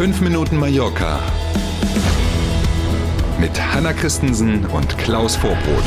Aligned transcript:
5 0.00 0.22
Minuten 0.22 0.56
Mallorca 0.56 1.20
mit 3.38 3.60
Hanna 3.60 3.92
Christensen 3.92 4.64
und 4.64 4.96
Klaus 4.96 5.36
Vorbrot. 5.36 5.84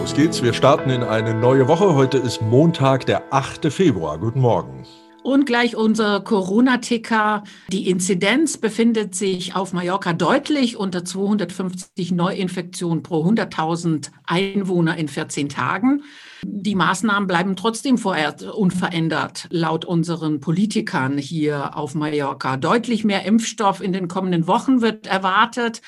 Los 0.00 0.12
geht's, 0.12 0.42
wir 0.42 0.52
starten 0.52 0.90
in 0.90 1.04
eine 1.04 1.34
neue 1.34 1.68
Woche. 1.68 1.94
Heute 1.94 2.18
ist 2.18 2.42
Montag, 2.42 3.06
der 3.06 3.32
8. 3.32 3.72
Februar. 3.72 4.18
Guten 4.18 4.40
Morgen. 4.40 4.84
Und 5.28 5.44
gleich 5.44 5.76
unser 5.76 6.20
Corona-Ticker. 6.20 7.44
Die 7.70 7.90
Inzidenz 7.90 8.56
befindet 8.56 9.14
sich 9.14 9.54
auf 9.54 9.74
Mallorca 9.74 10.14
deutlich 10.14 10.78
unter 10.78 11.04
250 11.04 12.12
Neuinfektionen 12.12 13.02
pro 13.02 13.26
100.000 13.26 14.10
Einwohner 14.24 14.96
in 14.96 15.06
14 15.06 15.50
Tagen. 15.50 16.02
Die 16.46 16.74
Maßnahmen 16.74 17.26
bleiben 17.26 17.56
trotzdem 17.56 17.98
vorerst 17.98 18.42
unverändert, 18.42 19.48
laut 19.50 19.84
unseren 19.84 20.40
Politikern 20.40 21.18
hier 21.18 21.76
auf 21.76 21.94
Mallorca. 21.94 22.56
Deutlich 22.56 23.04
mehr 23.04 23.26
Impfstoff 23.26 23.82
in 23.82 23.92
den 23.92 24.08
kommenden 24.08 24.46
Wochen 24.46 24.80
wird 24.80 25.06
erwartet. 25.06 25.82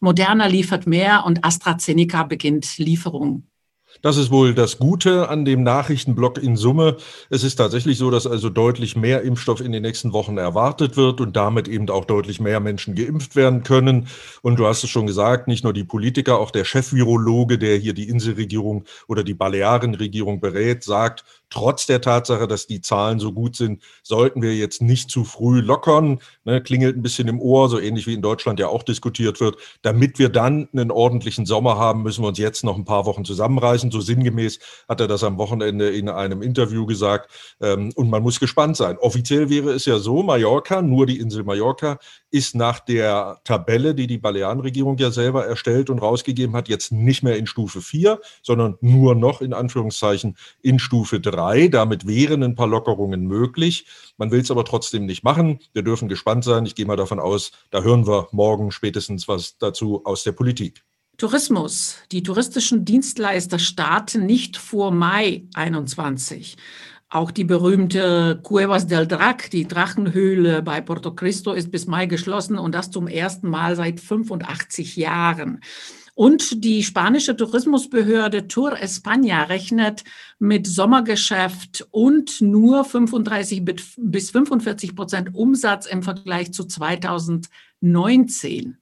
Moderna 0.00 0.46
liefert 0.46 0.86
mehr 0.86 1.26
und 1.26 1.44
AstraZeneca 1.44 2.22
beginnt 2.22 2.78
Lieferungen. 2.78 3.46
Das 4.02 4.16
ist 4.16 4.30
wohl 4.30 4.54
das 4.54 4.78
Gute 4.78 5.28
an 5.28 5.44
dem 5.44 5.62
Nachrichtenblock 5.62 6.38
in 6.38 6.56
Summe. 6.56 6.96
Es 7.30 7.44
ist 7.44 7.56
tatsächlich 7.56 7.98
so, 7.98 8.10
dass 8.10 8.26
also 8.26 8.50
deutlich 8.50 8.96
mehr 8.96 9.22
Impfstoff 9.22 9.60
in 9.60 9.72
den 9.72 9.82
nächsten 9.82 10.12
Wochen 10.12 10.38
erwartet 10.38 10.96
wird 10.96 11.20
und 11.20 11.36
damit 11.36 11.68
eben 11.68 11.88
auch 11.90 12.04
deutlich 12.04 12.40
mehr 12.40 12.60
Menschen 12.60 12.94
geimpft 12.94 13.36
werden 13.36 13.62
können. 13.62 14.08
Und 14.42 14.58
du 14.58 14.66
hast 14.66 14.84
es 14.84 14.90
schon 14.90 15.06
gesagt, 15.06 15.48
nicht 15.48 15.64
nur 15.64 15.72
die 15.72 15.84
Politiker, 15.84 16.38
auch 16.38 16.50
der 16.50 16.64
Chefvirologe, 16.64 17.58
der 17.58 17.76
hier 17.76 17.94
die 17.94 18.08
Inselregierung 18.08 18.84
oder 19.08 19.24
die 19.24 19.34
Balearenregierung 19.34 20.40
berät, 20.40 20.84
sagt, 20.84 21.24
trotz 21.50 21.86
der 21.86 22.00
Tatsache, 22.00 22.48
dass 22.48 22.66
die 22.66 22.80
Zahlen 22.80 23.18
so 23.18 23.32
gut 23.32 23.56
sind, 23.56 23.82
sollten 24.02 24.42
wir 24.42 24.54
jetzt 24.54 24.82
nicht 24.82 25.10
zu 25.10 25.24
früh 25.24 25.60
lockern. 25.60 26.20
Ne, 26.44 26.60
klingelt 26.60 26.96
ein 26.96 27.02
bisschen 27.02 27.28
im 27.28 27.40
Ohr, 27.40 27.68
so 27.68 27.78
ähnlich 27.78 28.06
wie 28.06 28.14
in 28.14 28.22
Deutschland 28.22 28.60
ja 28.60 28.68
auch 28.68 28.82
diskutiert 28.82 29.40
wird. 29.40 29.56
Damit 29.82 30.18
wir 30.18 30.28
dann 30.28 30.68
einen 30.72 30.90
ordentlichen 30.90 31.46
Sommer 31.46 31.76
haben, 31.76 32.02
müssen 32.02 32.22
wir 32.22 32.28
uns 32.28 32.38
jetzt 32.38 32.64
noch 32.64 32.76
ein 32.76 32.84
paar 32.84 33.06
Wochen 33.06 33.24
zusammenreißen. 33.24 33.85
So 33.90 34.00
sinngemäß 34.00 34.58
hat 34.88 35.00
er 35.00 35.06
das 35.06 35.22
am 35.22 35.38
Wochenende 35.38 35.90
in 35.90 36.08
einem 36.08 36.42
Interview 36.42 36.84
gesagt. 36.84 37.30
Ähm, 37.60 37.92
und 37.94 38.10
man 38.10 38.22
muss 38.22 38.40
gespannt 38.40 38.76
sein. 38.76 38.98
Offiziell 38.98 39.48
wäre 39.48 39.70
es 39.70 39.86
ja 39.86 39.98
so, 39.98 40.22
Mallorca, 40.22 40.82
nur 40.82 41.06
die 41.06 41.20
Insel 41.20 41.44
Mallorca, 41.44 41.98
ist 42.30 42.54
nach 42.54 42.80
der 42.80 43.40
Tabelle, 43.44 43.94
die 43.94 44.08
die 44.08 44.18
Balearenregierung 44.18 44.98
ja 44.98 45.10
selber 45.10 45.46
erstellt 45.46 45.90
und 45.90 46.00
rausgegeben 46.00 46.56
hat, 46.56 46.68
jetzt 46.68 46.90
nicht 46.90 47.22
mehr 47.22 47.36
in 47.36 47.46
Stufe 47.46 47.80
4, 47.80 48.20
sondern 48.42 48.76
nur 48.80 49.14
noch 49.14 49.40
in 49.40 49.52
Anführungszeichen 49.52 50.36
in 50.60 50.78
Stufe 50.78 51.20
3 51.20 51.36
drei. 51.36 51.68
Damit 51.68 52.06
wären 52.06 52.42
ein 52.42 52.54
paar 52.54 52.66
Lockerungen 52.66 53.26
möglich. 53.26 53.86
Man 54.16 54.30
will 54.30 54.40
es 54.40 54.50
aber 54.50 54.64
trotzdem 54.64 55.06
nicht 55.06 55.22
machen. 55.22 55.60
Wir 55.72 55.82
dürfen 55.82 56.08
gespannt 56.08 56.44
sein. 56.44 56.66
Ich 56.66 56.74
gehe 56.74 56.86
mal 56.86 56.96
davon 56.96 57.20
aus, 57.20 57.52
da 57.70 57.82
hören 57.82 58.06
wir 58.06 58.28
morgen 58.32 58.72
spätestens 58.72 59.28
was 59.28 59.58
dazu 59.58 60.02
aus 60.04 60.24
der 60.24 60.32
Politik. 60.32 60.85
Tourismus. 61.18 61.96
Die 62.12 62.22
touristischen 62.22 62.84
Dienstleister 62.84 63.58
starten 63.58 64.26
nicht 64.26 64.58
vor 64.58 64.90
Mai 64.90 65.48
21. 65.54 66.58
Auch 67.08 67.30
die 67.30 67.44
berühmte 67.44 68.38
Cuevas 68.42 68.86
del 68.86 69.06
Drac, 69.06 69.50
die 69.50 69.66
Drachenhöhle 69.66 70.60
bei 70.60 70.82
Porto 70.82 71.14
Cristo, 71.14 71.52
ist 71.52 71.70
bis 71.70 71.86
Mai 71.86 72.04
geschlossen 72.04 72.58
und 72.58 72.74
das 72.74 72.90
zum 72.90 73.08
ersten 73.08 73.48
Mal 73.48 73.76
seit 73.76 74.00
85 74.00 74.96
Jahren. 74.96 75.60
Und 76.14 76.64
die 76.64 76.82
spanische 76.82 77.36
Tourismusbehörde 77.36 78.48
Tour 78.48 78.74
España 78.74 79.48
rechnet 79.48 80.04
mit 80.38 80.66
Sommergeschäft 80.66 81.86
und 81.90 82.42
nur 82.42 82.84
35 82.84 83.64
bis 83.96 84.30
45 84.30 84.96
Prozent 84.96 85.34
Umsatz 85.34 85.86
im 85.86 86.02
Vergleich 86.02 86.52
zu 86.52 86.64
2019. 86.64 88.76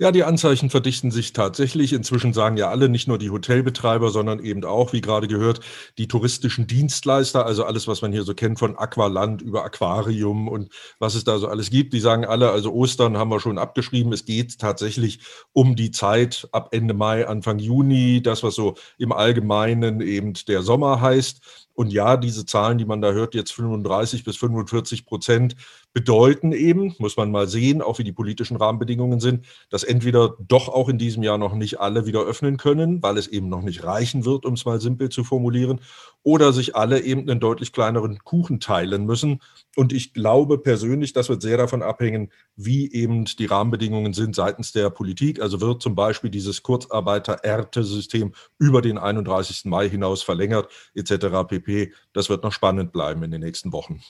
Ja, 0.00 0.10
die 0.10 0.24
Anzeichen 0.24 0.70
verdichten 0.70 1.12
sich 1.12 1.32
tatsächlich. 1.32 1.92
Inzwischen 1.92 2.32
sagen 2.32 2.56
ja 2.56 2.68
alle, 2.68 2.88
nicht 2.88 3.06
nur 3.06 3.16
die 3.16 3.30
Hotelbetreiber, 3.30 4.10
sondern 4.10 4.40
eben 4.40 4.64
auch, 4.64 4.92
wie 4.92 5.00
gerade 5.00 5.28
gehört, 5.28 5.60
die 5.98 6.08
touristischen 6.08 6.66
Dienstleister, 6.66 7.46
also 7.46 7.64
alles, 7.64 7.86
was 7.86 8.02
man 8.02 8.10
hier 8.10 8.24
so 8.24 8.34
kennt 8.34 8.58
von 8.58 8.76
Aqualand 8.76 9.40
über 9.40 9.64
Aquarium 9.64 10.48
und 10.48 10.72
was 10.98 11.14
es 11.14 11.22
da 11.22 11.38
so 11.38 11.46
alles 11.46 11.70
gibt. 11.70 11.92
Die 11.92 12.00
sagen 12.00 12.24
alle, 12.24 12.50
also 12.50 12.72
Ostern 12.72 13.16
haben 13.16 13.30
wir 13.30 13.38
schon 13.38 13.56
abgeschrieben. 13.56 14.12
Es 14.12 14.24
geht 14.24 14.58
tatsächlich 14.58 15.20
um 15.52 15.76
die 15.76 15.92
Zeit 15.92 16.48
ab 16.50 16.70
Ende 16.72 16.92
Mai, 16.92 17.28
Anfang 17.28 17.60
Juni, 17.60 18.20
das, 18.20 18.42
was 18.42 18.56
so 18.56 18.74
im 18.98 19.12
Allgemeinen 19.12 20.00
eben 20.00 20.32
der 20.48 20.62
Sommer 20.62 21.00
heißt. 21.00 21.64
Und 21.74 21.92
ja, 21.92 22.16
diese 22.16 22.46
Zahlen, 22.46 22.78
die 22.78 22.84
man 22.84 23.00
da 23.00 23.12
hört, 23.12 23.34
jetzt 23.34 23.52
35 23.52 24.24
bis 24.24 24.36
45 24.36 25.06
Prozent, 25.06 25.56
bedeuten 25.92 26.52
eben, 26.52 26.94
muss 26.98 27.16
man 27.16 27.30
mal 27.30 27.48
sehen, 27.48 27.82
auch 27.82 27.98
wie 27.98 28.04
die 28.04 28.12
politischen 28.12 28.56
Rahmenbedingungen 28.56 29.20
sind, 29.20 29.46
dass 29.70 29.82
entweder 29.94 30.36
doch 30.40 30.68
auch 30.68 30.88
in 30.88 30.98
diesem 30.98 31.22
Jahr 31.22 31.38
noch 31.38 31.54
nicht 31.54 31.78
alle 31.78 32.04
wieder 32.04 32.22
öffnen 32.22 32.56
können, 32.56 33.00
weil 33.00 33.16
es 33.16 33.28
eben 33.28 33.48
noch 33.48 33.62
nicht 33.62 33.84
reichen 33.84 34.24
wird, 34.24 34.44
um 34.44 34.54
es 34.54 34.64
mal 34.64 34.80
simpel 34.80 35.08
zu 35.08 35.22
formulieren, 35.22 35.80
oder 36.24 36.52
sich 36.52 36.74
alle 36.74 37.00
eben 37.00 37.20
einen 37.20 37.38
deutlich 37.38 37.72
kleineren 37.72 38.18
Kuchen 38.24 38.58
teilen 38.58 39.06
müssen. 39.06 39.40
Und 39.76 39.92
ich 39.92 40.12
glaube 40.12 40.58
persönlich, 40.58 41.12
das 41.12 41.28
wird 41.28 41.42
sehr 41.42 41.58
davon 41.58 41.82
abhängen, 41.82 42.32
wie 42.56 42.90
eben 42.92 43.24
die 43.24 43.46
Rahmenbedingungen 43.46 44.14
sind 44.14 44.34
seitens 44.34 44.72
der 44.72 44.90
Politik. 44.90 45.40
Also 45.40 45.60
wird 45.60 45.80
zum 45.80 45.94
Beispiel 45.94 46.30
dieses 46.30 46.64
Kurzarbeiter-Erte-System 46.64 48.32
über 48.58 48.82
den 48.82 48.98
31. 48.98 49.66
Mai 49.66 49.88
hinaus 49.88 50.24
verlängert, 50.24 50.68
etc. 50.94 51.46
pp. 51.46 51.92
Das 52.12 52.28
wird 52.28 52.42
noch 52.42 52.52
spannend 52.52 52.90
bleiben 52.90 53.22
in 53.22 53.30
den 53.30 53.42
nächsten 53.42 53.72
Wochen. 53.72 54.00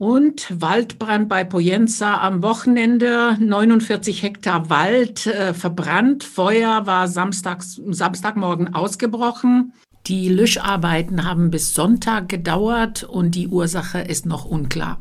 Und 0.00 0.62
Waldbrand 0.62 1.28
bei 1.28 1.44
Poyenza 1.44 2.22
am 2.22 2.42
Wochenende. 2.42 3.36
49 3.38 4.22
Hektar 4.22 4.70
Wald 4.70 5.26
äh, 5.26 5.52
verbrannt. 5.52 6.24
Feuer 6.24 6.86
war 6.86 7.06
samstags, 7.06 7.78
Samstagmorgen 7.86 8.74
ausgebrochen. 8.74 9.74
Die 10.06 10.30
Löscharbeiten 10.30 11.26
haben 11.26 11.50
bis 11.50 11.74
Sonntag 11.74 12.30
gedauert 12.30 13.04
und 13.04 13.34
die 13.34 13.48
Ursache 13.48 13.98
ist 13.98 14.24
noch 14.24 14.46
unklar 14.46 14.98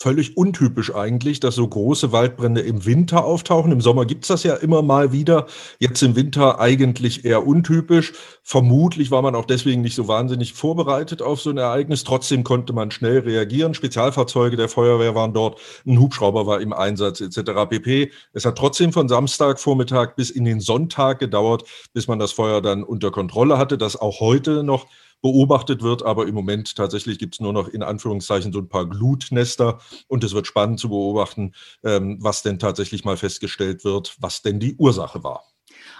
völlig 0.00 0.36
untypisch 0.36 0.94
eigentlich, 0.94 1.40
dass 1.40 1.56
so 1.56 1.66
große 1.66 2.12
Waldbrände 2.12 2.60
im 2.60 2.86
Winter 2.86 3.24
auftauchen. 3.24 3.72
Im 3.72 3.80
Sommer 3.80 4.06
gibt's 4.06 4.28
das 4.28 4.44
ja 4.44 4.54
immer 4.54 4.80
mal 4.80 5.12
wieder. 5.12 5.46
Jetzt 5.80 6.02
im 6.02 6.14
Winter 6.14 6.60
eigentlich 6.60 7.24
eher 7.24 7.46
untypisch. 7.46 8.12
Vermutlich 8.44 9.10
war 9.10 9.22
man 9.22 9.34
auch 9.34 9.44
deswegen 9.44 9.82
nicht 9.82 9.96
so 9.96 10.06
wahnsinnig 10.06 10.52
vorbereitet 10.52 11.20
auf 11.20 11.40
so 11.40 11.50
ein 11.50 11.58
Ereignis. 11.58 12.04
Trotzdem 12.04 12.44
konnte 12.44 12.72
man 12.72 12.92
schnell 12.92 13.18
reagieren. 13.18 13.74
Spezialfahrzeuge 13.74 14.56
der 14.56 14.68
Feuerwehr 14.68 15.16
waren 15.16 15.34
dort, 15.34 15.60
ein 15.84 15.98
Hubschrauber 15.98 16.46
war 16.46 16.60
im 16.60 16.72
Einsatz 16.72 17.20
etc. 17.20 17.68
pp. 17.68 18.12
Es 18.32 18.44
hat 18.44 18.56
trotzdem 18.56 18.92
von 18.92 19.08
Samstagvormittag 19.08 20.14
bis 20.14 20.30
in 20.30 20.44
den 20.44 20.60
Sonntag 20.60 21.18
gedauert, 21.18 21.64
bis 21.92 22.06
man 22.06 22.20
das 22.20 22.30
Feuer 22.30 22.62
dann 22.62 22.84
unter 22.84 23.10
Kontrolle 23.10 23.58
hatte, 23.58 23.76
das 23.76 23.96
auch 23.96 24.20
heute 24.20 24.62
noch 24.62 24.86
beobachtet 25.22 25.82
wird. 25.82 26.02
Aber 26.02 26.26
im 26.26 26.34
Moment 26.34 26.76
tatsächlich 26.76 27.18
gibt 27.18 27.34
es 27.34 27.40
nur 27.40 27.52
noch 27.52 27.68
in 27.68 27.82
Anführungszeichen 27.82 28.52
so 28.52 28.58
ein 28.60 28.68
paar 28.68 28.88
Glutnester 28.88 29.80
und 30.06 30.24
es 30.24 30.34
wird 30.34 30.46
spannend 30.46 30.80
zu 30.80 30.88
beobachten, 30.88 31.52
ähm, 31.84 32.18
was 32.20 32.42
denn 32.42 32.58
tatsächlich 32.58 33.04
mal 33.04 33.16
festgestellt 33.16 33.84
wird, 33.84 34.16
was 34.20 34.42
denn 34.42 34.60
die 34.60 34.74
Ursache 34.76 35.22
war. 35.22 35.44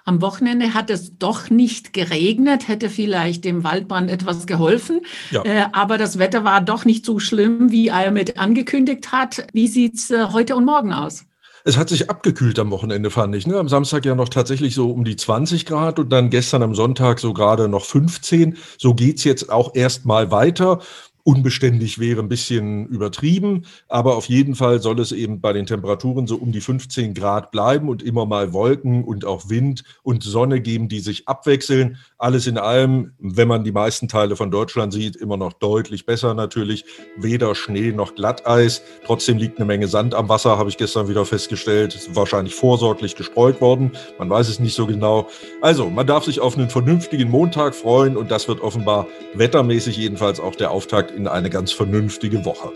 Am 0.04 0.22
Wochenende 0.22 0.74
hat 0.74 0.90
es 0.90 1.18
doch 1.18 1.50
nicht 1.50 1.92
geregnet, 1.92 2.68
hätte 2.68 2.88
vielleicht 2.88 3.44
dem 3.44 3.64
Waldbrand 3.64 4.10
etwas 4.10 4.46
geholfen. 4.46 5.02
Ja. 5.30 5.44
Äh, 5.44 5.66
aber 5.72 5.98
das 5.98 6.18
Wetter 6.18 6.44
war 6.44 6.60
doch 6.60 6.84
nicht 6.84 7.04
so 7.04 7.18
schlimm, 7.18 7.70
wie 7.70 7.88
er 7.88 8.10
mit 8.10 8.38
angekündigt 8.38 9.12
hat. 9.12 9.46
Wie 9.52 9.68
sieht 9.68 9.96
es 9.96 10.10
äh, 10.10 10.28
heute 10.32 10.56
und 10.56 10.64
morgen 10.64 10.92
aus? 10.92 11.28
Es 11.68 11.76
hat 11.76 11.90
sich 11.90 12.08
abgekühlt 12.08 12.58
am 12.58 12.70
Wochenende, 12.70 13.10
fand 13.10 13.34
ich. 13.34 13.46
Ne? 13.46 13.58
Am 13.58 13.68
Samstag 13.68 14.06
ja 14.06 14.14
noch 14.14 14.30
tatsächlich 14.30 14.74
so 14.74 14.90
um 14.90 15.04
die 15.04 15.16
20 15.16 15.66
Grad 15.66 15.98
und 15.98 16.08
dann 16.08 16.30
gestern 16.30 16.62
am 16.62 16.74
Sonntag 16.74 17.20
so 17.20 17.34
gerade 17.34 17.68
noch 17.68 17.84
15. 17.84 18.56
So 18.78 18.94
geht's 18.94 19.22
jetzt 19.22 19.52
auch 19.52 19.74
erstmal 19.74 20.30
weiter. 20.30 20.80
Unbeständig 21.28 21.98
wäre 21.98 22.22
ein 22.22 22.30
bisschen 22.30 22.86
übertrieben, 22.86 23.66
aber 23.86 24.16
auf 24.16 24.30
jeden 24.30 24.54
Fall 24.54 24.80
soll 24.80 24.98
es 24.98 25.13
eben 25.13 25.42
bei 25.42 25.53
den 25.53 25.66
Temperaturen 25.66 26.27
so 26.27 26.36
um 26.36 26.53
die 26.53 26.63
15 26.63 27.13
Grad 27.13 27.51
bleiben 27.51 27.91
und 27.91 28.03
immer 28.03 28.25
mal 28.25 28.54
Wolken 28.54 29.04
und 29.04 29.27
auch 29.27 29.51
Wind 29.51 29.84
und 30.03 30.22
Sonne 30.22 30.63
geben, 30.63 30.89
die 30.89 31.01
sich 31.01 31.28
abwechseln. 31.28 31.98
Alles 32.16 32.47
in 32.47 32.57
allem, 32.57 33.13
wenn 33.19 33.47
man 33.47 33.63
die 33.63 33.72
meisten 33.72 34.09
Teile 34.09 34.36
von 34.36 34.51
Deutschland 34.51 34.95
sieht, 34.95 35.16
immer 35.16 35.36
noch 35.36 35.53
deutlich 35.53 36.07
besser 36.07 36.33
natürlich. 36.33 36.86
Weder 37.19 37.54
Schnee 37.54 37.92
noch 37.92 38.15
Glatteis. 38.15 38.81
Trotzdem 39.04 39.36
liegt 39.36 39.59
eine 39.59 39.66
Menge 39.66 39.86
Sand 39.86 40.15
am 40.15 40.31
Wasser, 40.31 40.57
habe 40.57 40.71
ich 40.71 40.78
gestern 40.78 41.10
wieder 41.10 41.27
festgestellt. 41.27 41.95
Ist 41.95 42.16
wahrscheinlich 42.16 42.54
vorsorglich 42.54 43.16
gestreut 43.16 43.60
worden. 43.60 43.92
Man 44.19 44.31
weiß 44.31 44.48
es 44.48 44.60
nicht 44.60 44.74
so 44.74 44.86
genau. 44.86 45.28
Also, 45.60 45.91
man 45.91 46.07
darf 46.07 46.24
sich 46.24 46.41
auf 46.41 46.57
einen 46.57 46.71
vernünftigen 46.71 47.28
Montag 47.28 47.74
freuen 47.74 48.16
und 48.16 48.31
das 48.31 48.48
wird 48.48 48.63
offenbar 48.63 49.07
wettermäßig 49.34 49.98
jedenfalls 49.98 50.41
auch 50.41 50.57
der 50.57 50.71
Auftakt 50.71 51.17
in 51.18 51.26
eine 51.26 51.50
ganz 51.50 51.72
vernünftige 51.72 52.44
Woche. 52.44 52.70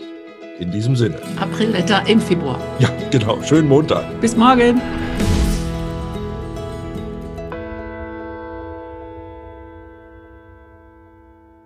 In 0.59 0.69
diesem 0.69 0.95
Sinne. 0.95 1.15
Aprilwetter 1.39 2.03
im 2.07 2.19
Februar. 2.19 2.59
Ja, 2.77 2.89
genau. 3.09 3.41
Schönen 3.41 3.67
Montag. 3.67 4.03
Bis 4.21 4.35
morgen. 4.35 4.79